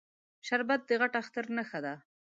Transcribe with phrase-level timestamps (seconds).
[0.47, 1.93] شربت د غټ اختر نښه ده